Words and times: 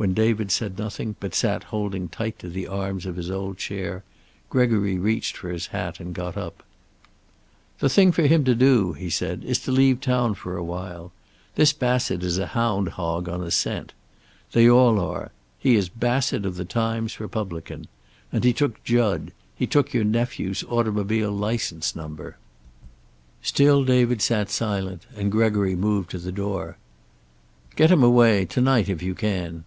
When 0.00 0.14
David 0.14 0.50
said 0.50 0.78
nothing, 0.78 1.16
but 1.20 1.34
sat 1.34 1.64
holding 1.64 2.08
tight 2.08 2.38
to 2.38 2.48
the 2.48 2.66
arms 2.66 3.04
of 3.04 3.16
his 3.16 3.30
old 3.30 3.58
chair, 3.58 4.02
Gregory 4.48 4.96
reached 4.96 5.36
for 5.36 5.50
his 5.50 5.66
hat 5.66 6.00
and 6.00 6.14
got 6.14 6.38
up. 6.38 6.62
"The 7.80 7.90
thing 7.90 8.10
for 8.10 8.22
him 8.22 8.42
to 8.44 8.54
do," 8.54 8.94
he 8.94 9.10
said, 9.10 9.44
"is 9.44 9.58
to 9.58 9.70
leave 9.70 10.00
town 10.00 10.36
for 10.36 10.56
a 10.56 10.64
while. 10.64 11.12
This 11.54 11.74
Bassett 11.74 12.22
is 12.22 12.38
a 12.38 12.46
hound 12.46 12.88
hog 12.96 13.28
on 13.28 13.42
a 13.42 13.50
scent. 13.50 13.92
They 14.52 14.70
all 14.70 14.98
are. 15.00 15.32
He 15.58 15.76
is 15.76 15.90
Bassett 15.90 16.46
of 16.46 16.56
the 16.56 16.64
Times 16.64 17.20
Republican. 17.20 17.86
And 18.32 18.42
he 18.42 18.54
took 18.54 18.82
Jud 18.82 19.32
he 19.54 19.66
took 19.66 19.92
your 19.92 20.04
nephew's 20.04 20.64
automobile 20.66 21.30
license 21.30 21.94
number." 21.94 22.38
Still 23.42 23.84
David 23.84 24.22
sat 24.22 24.48
silent, 24.48 25.04
and 25.14 25.30
Gregory 25.30 25.76
moved 25.76 26.08
to 26.12 26.18
the 26.18 26.32
door. 26.32 26.78
"Get 27.76 27.90
him 27.90 28.02
away, 28.02 28.46
to 28.46 28.62
night 28.62 28.88
if 28.88 29.02
you 29.02 29.14
can." 29.14 29.64